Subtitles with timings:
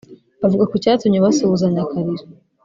[0.45, 2.23] Avuga ku cyatumye basuhuzanya akarira